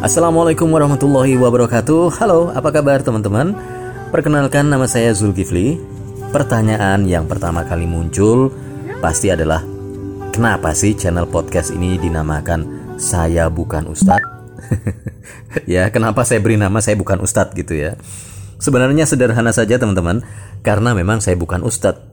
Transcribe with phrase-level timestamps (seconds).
[0.00, 2.16] Assalamualaikum warahmatullahi wabarakatuh.
[2.16, 3.52] Halo, apa kabar teman-teman?
[4.08, 5.76] Perkenalkan nama saya Zulkifli.
[6.32, 8.48] Pertanyaan yang pertama kali muncul
[9.04, 9.60] Pasti adalah
[10.32, 14.24] Kenapa sih channel podcast ini dinamakan Saya Bukan Ustadz?
[15.68, 18.00] ya, kenapa saya beri nama Saya Bukan Ustadz gitu ya?
[18.56, 20.24] Sebenarnya sederhana saja teman-teman.
[20.64, 22.11] Karena memang saya bukan Ustadz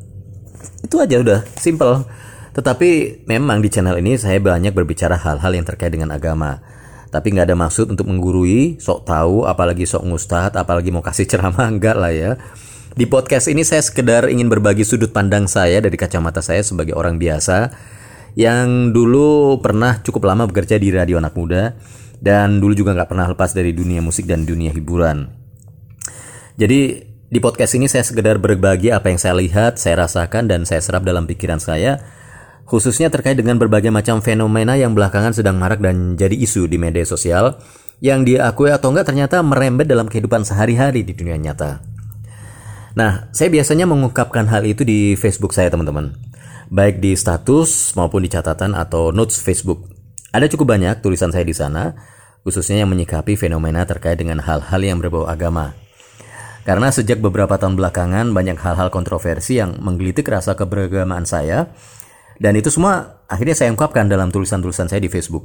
[0.90, 2.10] Itu aja udah, simple
[2.58, 6.66] Tetapi memang di channel ini saya banyak berbicara hal-hal yang terkait dengan agama
[7.10, 11.66] tapi nggak ada maksud untuk menggurui, sok tahu, apalagi sok ngustad, apalagi mau kasih ceramah
[11.66, 12.32] enggak lah ya.
[12.94, 17.18] Di podcast ini saya sekedar ingin berbagi sudut pandang saya dari kacamata saya sebagai orang
[17.22, 17.74] biasa
[18.38, 21.74] yang dulu pernah cukup lama bekerja di radio anak muda
[22.22, 25.30] dan dulu juga nggak pernah lepas dari dunia musik dan dunia hiburan.
[26.60, 30.82] Jadi di podcast ini saya sekedar berbagi apa yang saya lihat, saya rasakan dan saya
[30.82, 32.02] serap dalam pikiran saya
[32.66, 37.02] khususnya terkait dengan berbagai macam fenomena yang belakangan sedang marak dan jadi isu di media
[37.06, 37.58] sosial
[38.02, 41.82] yang diakui atau enggak ternyata merembet dalam kehidupan sehari-hari di dunia nyata.
[42.94, 46.14] Nah, saya biasanya mengungkapkan hal itu di Facebook saya teman-teman.
[46.70, 49.90] Baik di status maupun di catatan atau notes Facebook.
[50.30, 51.98] Ada cukup banyak tulisan saya di sana,
[52.46, 55.74] khususnya yang menyikapi fenomena terkait dengan hal-hal yang berbau agama.
[56.68, 61.72] Karena sejak beberapa tahun belakangan banyak hal-hal kontroversi yang menggelitik rasa keberagamaan saya
[62.40, 65.44] dan itu semua akhirnya saya ungkapkan dalam tulisan-tulisan saya di Facebook.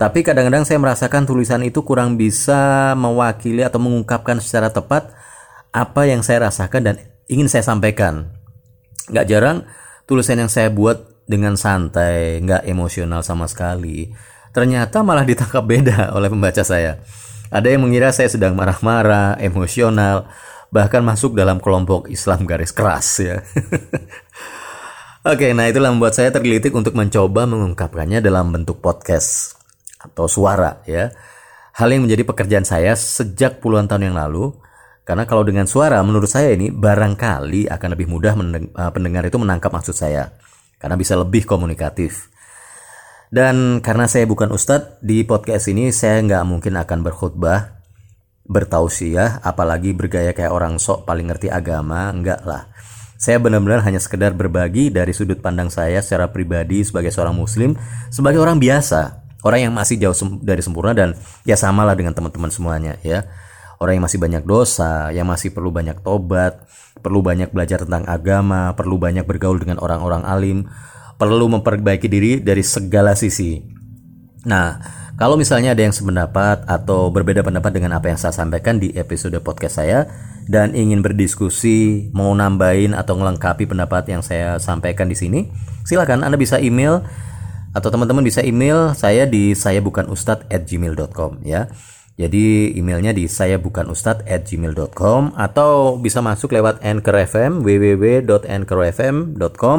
[0.00, 5.12] Tapi kadang-kadang saya merasakan tulisan itu kurang bisa mewakili atau mengungkapkan secara tepat
[5.76, 6.94] apa yang saya rasakan dan
[7.28, 8.32] ingin saya sampaikan.
[9.12, 9.68] Gak jarang
[10.08, 14.08] tulisan yang saya buat dengan santai, gak emosional sama sekali.
[14.56, 17.04] Ternyata malah ditangkap beda oleh pembaca saya.
[17.50, 20.30] Ada yang mengira saya sedang marah-marah, emosional,
[20.70, 23.36] bahkan masuk dalam kelompok Islam garis keras ya.
[25.34, 29.58] Oke, nah itulah membuat saya tergelitik untuk mencoba mengungkapkannya dalam bentuk podcast
[29.98, 31.10] atau suara ya.
[31.76, 34.54] Hal yang menjadi pekerjaan saya sejak puluhan tahun yang lalu.
[35.02, 39.74] Karena kalau dengan suara menurut saya ini barangkali akan lebih mudah eh, pendengar itu menangkap
[39.74, 40.38] maksud saya.
[40.78, 42.29] Karena bisa lebih komunikatif.
[43.30, 47.78] Dan karena saya bukan ustadz, di podcast ini saya nggak mungkin akan berkhutbah,
[48.42, 52.66] bertausiah, apalagi bergaya kayak orang sok paling ngerti agama, enggak lah.
[53.14, 57.78] Saya benar-benar hanya sekedar berbagi dari sudut pandang saya secara pribadi sebagai seorang muslim,
[58.10, 61.14] sebagai orang biasa, orang yang masih jauh dari sempurna dan
[61.46, 63.30] ya samalah dengan teman-teman semuanya ya.
[63.78, 66.66] Orang yang masih banyak dosa, yang masih perlu banyak tobat,
[66.98, 70.66] perlu banyak belajar tentang agama, perlu banyak bergaul dengan orang-orang alim,
[71.20, 73.60] perlu memperbaiki diri dari segala sisi.
[74.48, 74.80] Nah,
[75.20, 79.36] kalau misalnya ada yang sependapat atau berbeda pendapat dengan apa yang saya sampaikan di episode
[79.44, 80.08] podcast saya,
[80.48, 85.40] dan ingin berdiskusi, mau nambahin atau melengkapi pendapat yang saya sampaikan di sini,
[85.84, 87.04] silakan Anda bisa email
[87.70, 90.10] atau teman-teman bisa email saya di saya bukan
[90.50, 91.70] at gmail.com ya.
[92.20, 93.96] Jadi emailnya di saya bukan
[94.28, 99.78] at gmail.com atau bisa masuk lewat Anchor FM www.anchorfm.com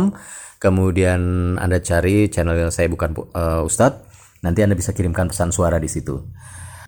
[0.58, 1.22] kemudian
[1.62, 4.10] Anda cari channel saya bukan uh, Ustadz
[4.42, 6.18] nanti Anda bisa kirimkan pesan suara di situ.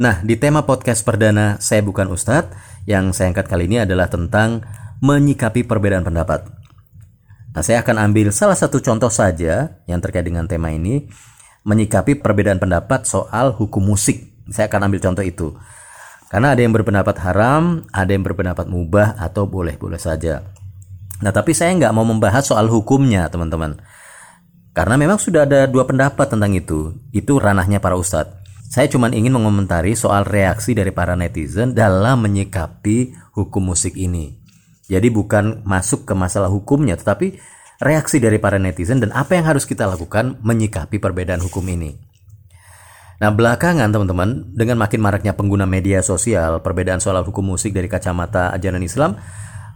[0.02, 2.58] Nah, di tema podcast perdana saya bukan Ustadz
[2.90, 4.66] yang saya angkat kali ini adalah tentang
[5.06, 6.50] menyikapi perbedaan pendapat.
[7.54, 11.06] Nah, saya akan ambil salah satu contoh saja yang terkait dengan tema ini,
[11.62, 14.33] menyikapi perbedaan pendapat soal hukum musik.
[14.52, 15.48] Saya akan ambil contoh itu.
[16.28, 20.42] Karena ada yang berpendapat haram, ada yang berpendapat mubah atau boleh-boleh saja.
[21.22, 23.78] Nah, tapi saya nggak mau membahas soal hukumnya, teman-teman.
[24.74, 26.98] Karena memang sudah ada dua pendapat tentang itu.
[27.14, 28.42] Itu ranahnya para ustadz.
[28.74, 34.42] Saya cuma ingin mengomentari soal reaksi dari para netizen dalam menyikapi hukum musik ini.
[34.90, 37.38] Jadi bukan masuk ke masalah hukumnya, tetapi
[37.78, 42.13] reaksi dari para netizen dan apa yang harus kita lakukan menyikapi perbedaan hukum ini.
[43.24, 48.52] Nah belakangan teman-teman, dengan makin maraknya pengguna media sosial, perbedaan soal hukum musik dari kacamata
[48.52, 49.16] ajaran Islam,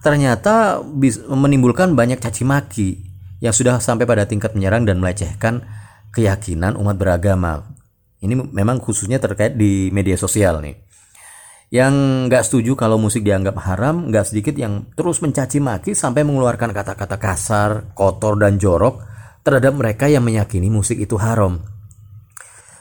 [0.03, 0.83] ternyata
[1.31, 2.89] menimbulkan banyak caci maki
[3.39, 5.63] yang sudah sampai pada tingkat menyerang dan melecehkan
[6.11, 7.77] keyakinan umat beragama
[8.17, 10.75] ini memang khususnya terkait di media sosial nih.
[11.67, 11.93] Yang
[12.31, 17.15] nggak setuju kalau musik dianggap haram, nggak sedikit yang terus mencaci maki sampai mengeluarkan kata-kata
[17.19, 19.03] kasar, kotor, dan jorok
[19.43, 21.76] terhadap mereka yang meyakini musik itu haram.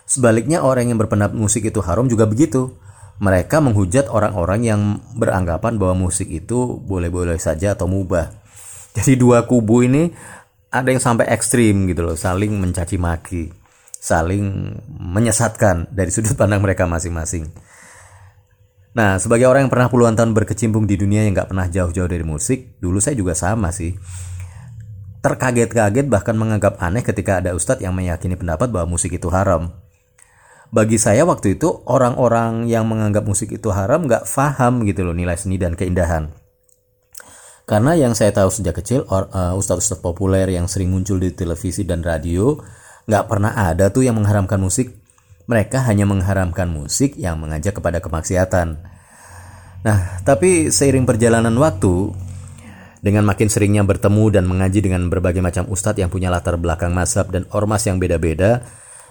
[0.06, 2.78] Sebaliknya orang yang berpendapat musik itu haram juga begitu.
[3.18, 4.80] Mereka menghujat orang-orang yang
[5.18, 8.30] beranggapan bahwa musik itu boleh-boleh saja atau mubah.
[8.96, 10.14] Jadi dua kubu ini
[10.70, 13.66] ada yang sampai ekstrim gitu loh, saling mencaci maki
[14.06, 17.50] saling menyesatkan dari sudut pandang mereka masing-masing.
[18.94, 22.24] Nah, sebagai orang yang pernah puluhan tahun berkecimpung di dunia yang gak pernah jauh-jauh dari
[22.24, 23.98] musik, dulu saya juga sama sih.
[25.26, 29.74] terkaget-kaget bahkan menganggap aneh ketika ada ustadz yang meyakini pendapat bahwa musik itu haram.
[30.74, 35.38] Bagi saya waktu itu orang-orang yang menganggap musik itu haram nggak paham gitu loh nilai
[35.38, 36.34] seni dan keindahan.
[37.66, 42.02] Karena yang saya tahu sejak kecil uh, ustadz-ustadz populer yang sering muncul di televisi dan
[42.02, 42.54] radio
[43.10, 44.94] nggak pernah ada tuh yang mengharamkan musik.
[45.46, 48.82] Mereka hanya mengharamkan musik yang mengajak kepada kemaksiatan.
[49.86, 52.10] Nah, tapi seiring perjalanan waktu,
[52.98, 57.30] dengan makin seringnya bertemu dan mengaji dengan berbagai macam ustadz yang punya latar belakang mazhab
[57.30, 58.66] dan ormas yang beda-beda,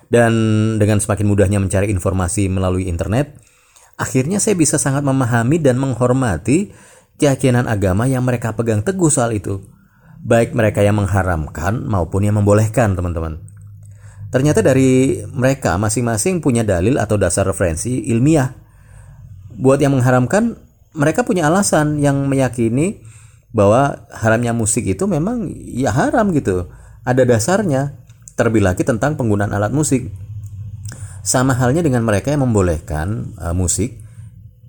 [0.09, 0.31] dan
[0.77, 3.37] dengan semakin mudahnya mencari informasi melalui internet,
[3.97, 6.71] akhirnya saya bisa sangat memahami dan menghormati
[7.17, 9.63] keyakinan agama yang mereka pegang teguh soal itu.
[10.25, 13.45] Baik mereka yang mengharamkan maupun yang membolehkan, teman-teman.
[14.33, 18.51] Ternyata dari mereka masing-masing punya dalil atau dasar referensi ilmiah.
[19.55, 20.59] Buat yang mengharamkan,
[20.91, 22.99] mereka punya alasan yang meyakini
[23.55, 26.67] bahwa haramnya musik itu memang ya haram gitu.
[27.07, 28.04] Ada dasarnya.
[28.35, 30.11] Terlebih lagi tentang penggunaan alat musik.
[31.25, 33.97] Sama halnya dengan mereka yang membolehkan uh, musik,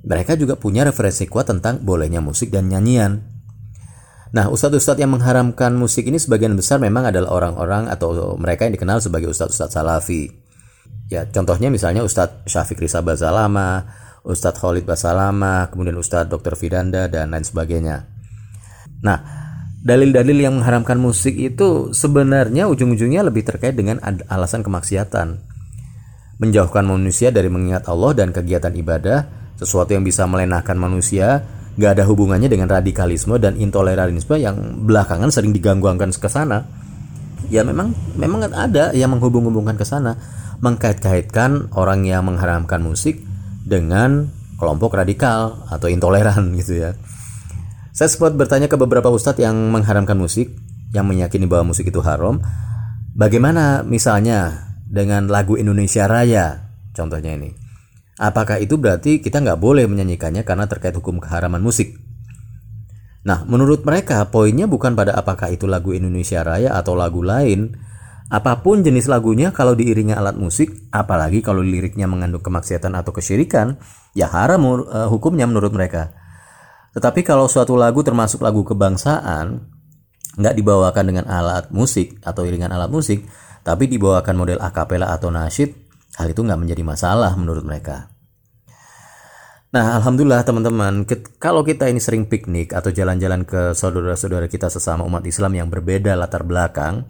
[0.07, 3.27] mereka juga punya referensi kuat tentang bolehnya musik dan nyanyian.
[4.33, 9.03] Nah, ustadz-ustadz yang mengharamkan musik ini sebagian besar memang adalah orang-orang atau mereka yang dikenal
[9.03, 10.47] sebagai ustadz-ustadz salafi.
[11.07, 13.87] Ya, contohnya misalnya Ustadz Syafiq Risa Bazalama,
[14.27, 16.59] Ustadz Khalid Basalama, kemudian Ustadz Dr.
[16.59, 18.11] Firanda, dan lain sebagainya.
[19.07, 19.46] Nah,
[19.87, 25.39] dalil-dalil yang mengharamkan musik itu sebenarnya ujung-ujungnya lebih terkait dengan alasan kemaksiatan.
[26.43, 31.47] Menjauhkan manusia dari mengingat Allah dan kegiatan ibadah, sesuatu yang bisa melenahkan manusia,
[31.79, 36.67] gak ada hubungannya dengan radikalisme dan intoleransime yang belakangan sering diganggu-gangguan ke sana.
[37.47, 40.19] Ya memang memang ada yang menghubung-hubungkan ke sana,
[40.67, 43.23] mengkait-kaitkan orang yang mengharamkan musik
[43.63, 46.91] dengan kelompok radikal atau intoleran gitu ya.
[47.97, 50.53] Saya sempat bertanya ke beberapa ustadz yang mengharamkan musik,
[50.93, 52.45] yang meyakini bahwa musik itu haram.
[53.17, 57.57] Bagaimana misalnya dengan lagu Indonesia Raya, contohnya ini.
[58.21, 61.97] Apakah itu berarti kita nggak boleh menyanyikannya karena terkait hukum keharaman musik?
[63.25, 67.81] Nah, menurut mereka poinnya bukan pada apakah itu lagu Indonesia Raya atau lagu lain.
[68.29, 73.81] Apa pun jenis lagunya kalau diiringi alat musik, apalagi kalau liriknya mengandung kemaksiatan atau kesyirikan,
[74.13, 76.26] ya haram uh, hukumnya menurut mereka.
[76.97, 79.61] Tetapi kalau suatu lagu termasuk lagu kebangsaan,
[80.41, 83.29] nggak dibawakan dengan alat musik atau iringan alat musik,
[83.61, 85.77] tapi dibawakan model akapela atau nasyid,
[86.17, 88.09] hal itu nggak menjadi masalah menurut mereka.
[89.77, 91.05] Nah, alhamdulillah teman-teman,
[91.37, 96.17] kalau kita ini sering piknik atau jalan-jalan ke saudara-saudara kita sesama umat Islam yang berbeda
[96.17, 97.05] latar belakang,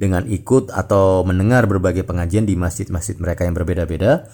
[0.00, 4.24] dengan ikut atau mendengar berbagai pengajian di masjid-masjid mereka yang berbeda-beda,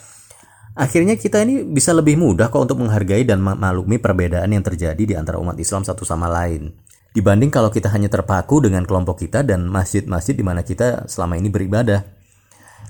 [0.79, 5.15] Akhirnya kita ini bisa lebih mudah kok untuk menghargai dan memaklumi perbedaan yang terjadi di
[5.19, 6.71] antara umat Islam satu sama lain.
[7.11, 11.51] Dibanding kalau kita hanya terpaku dengan kelompok kita dan masjid-masjid di mana kita selama ini
[11.51, 12.07] beribadah.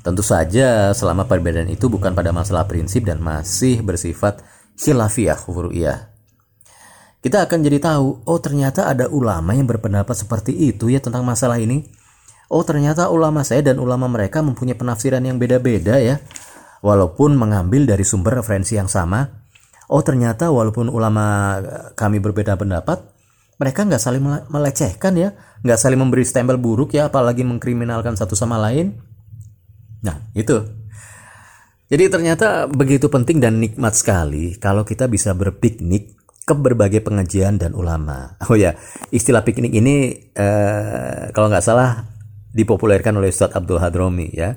[0.05, 4.45] Tentu saja selama perbedaan itu bukan pada masalah prinsip dan masih bersifat
[4.77, 6.13] khilafiyah furu'iyah.
[7.25, 11.57] Kita akan jadi tahu, oh ternyata ada ulama yang berpendapat seperti itu ya tentang masalah
[11.57, 11.89] ini.
[12.53, 16.21] Oh ternyata ulama saya dan ulama mereka mempunyai penafsiran yang beda-beda ya
[16.85, 19.27] walaupun mengambil dari sumber referensi yang sama.
[19.89, 21.57] Oh ternyata walaupun ulama
[21.97, 23.01] kami berbeda pendapat,
[23.57, 24.23] mereka nggak saling
[24.53, 25.33] melecehkan ya,
[25.65, 28.95] nggak saling memberi stempel buruk ya, apalagi mengkriminalkan satu sama lain.
[30.05, 30.61] Nah itu.
[31.89, 36.13] Jadi ternyata begitu penting dan nikmat sekali kalau kita bisa berpiknik
[36.45, 38.37] ke berbagai pengajian dan ulama.
[38.53, 38.77] Oh ya,
[39.09, 42.05] istilah piknik ini eh, kalau nggak salah
[42.53, 44.57] dipopulerkan oleh Ustadz Abdul Hadromi ya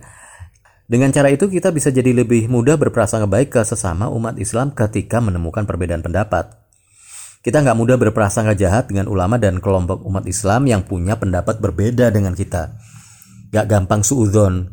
[0.92, 5.24] dengan cara itu kita bisa jadi lebih mudah berprasangka baik ke sesama umat Islam ketika
[5.24, 6.52] menemukan perbedaan pendapat.
[7.40, 12.12] Kita nggak mudah berprasangka jahat dengan ulama dan kelompok umat Islam yang punya pendapat berbeda
[12.12, 12.76] dengan kita.
[13.56, 14.68] Gak gampang suudon.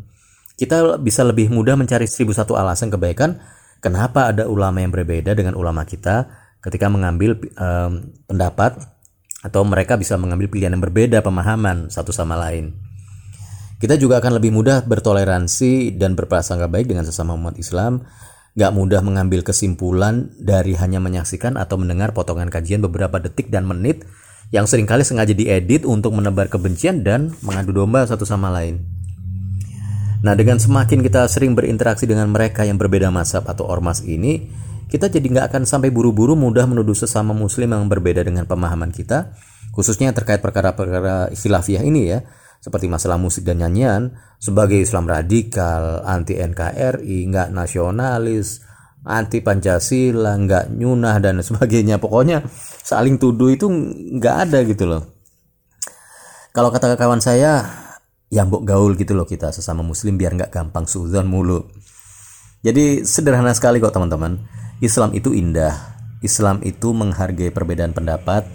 [0.58, 3.38] Kita bisa lebih mudah mencari seribu satu alasan kebaikan
[3.78, 6.26] kenapa ada ulama yang berbeda dengan ulama kita
[6.58, 8.74] ketika mengambil um, pendapat
[9.46, 12.87] atau mereka bisa mengambil pilihan yang berbeda pemahaman satu sama lain.
[13.78, 18.02] Kita juga akan lebih mudah bertoleransi dan berprasangka baik dengan sesama umat Islam,
[18.58, 24.02] gak mudah mengambil kesimpulan dari hanya menyaksikan atau mendengar potongan kajian beberapa detik dan menit
[24.50, 28.82] yang sering kali sengaja diedit untuk menebar kebencian dan mengadu domba satu sama lain.
[30.26, 34.50] Nah, dengan semakin kita sering berinteraksi dengan mereka yang berbeda mazhab atau ormas ini,
[34.90, 39.38] kita jadi nggak akan sampai buru-buru mudah menuduh sesama muslim yang berbeda dengan pemahaman kita,
[39.70, 42.26] khususnya terkait perkara-perkara khilafiyah ini ya,
[42.58, 48.62] seperti masalah musik dan nyanyian sebagai Islam radikal, anti NKRI, nggak nasionalis,
[49.06, 52.02] anti Pancasila, nggak nyunah dan sebagainya.
[52.02, 52.42] Pokoknya
[52.82, 53.66] saling tuduh itu
[54.18, 55.02] nggak ada gitu loh.
[56.54, 57.62] Kalau kata kawan saya,
[58.28, 61.64] ya mbok gaul gitu loh kita sesama muslim biar nggak gampang suzon mulu.
[62.66, 64.42] Jadi sederhana sekali kok teman-teman.
[64.82, 65.74] Islam itu indah.
[66.22, 68.46] Islam itu menghargai perbedaan pendapat.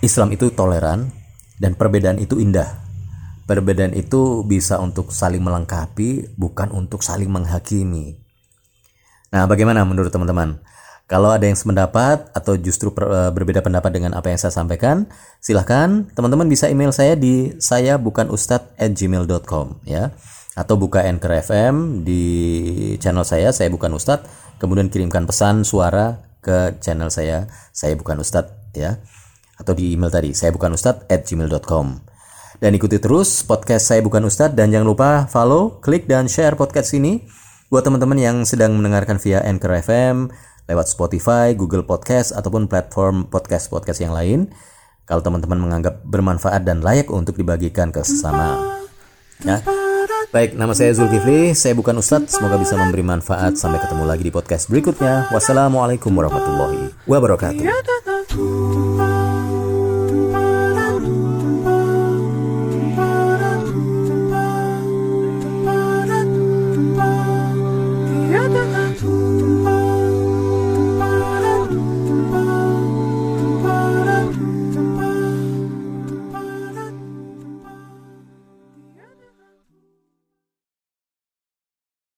[0.00, 1.12] Islam itu toleran
[1.60, 2.89] dan perbedaan itu indah.
[3.50, 8.14] Perbedaan itu bisa untuk saling melengkapi, bukan untuk saling menghakimi.
[9.34, 10.62] Nah, bagaimana menurut teman-teman?
[11.10, 15.10] Kalau ada yang sependapat atau justru eh, berbeda pendapat dengan apa yang saya sampaikan,
[15.42, 16.06] silahkan.
[16.14, 20.14] Teman-teman bisa email saya di saya bukan gmail.com ya.
[20.54, 22.22] Atau buka Anchor FM di
[23.02, 24.30] channel saya saya bukan ustadz
[24.62, 29.02] kemudian kirimkan pesan suara ke channel saya saya bukan ustadz ya.
[29.58, 32.09] Atau di email tadi saya bukan ustadz at gmail.com
[32.60, 36.92] dan ikuti terus podcast saya bukan ustadz dan jangan lupa follow klik dan share podcast
[36.92, 37.24] ini
[37.72, 40.28] buat teman-teman yang sedang mendengarkan via Anchor FM
[40.70, 44.52] lewat Spotify, Google Podcast ataupun platform podcast-podcast yang lain
[45.08, 48.78] kalau teman-teman menganggap bermanfaat dan layak untuk dibagikan ke sesama
[49.42, 49.58] ya.
[50.30, 53.58] Baik, nama saya Zulkifli, saya bukan Ustadz, semoga bisa memberi manfaat.
[53.58, 55.26] Sampai ketemu lagi di podcast berikutnya.
[55.34, 57.66] Wassalamualaikum warahmatullahi wabarakatuh.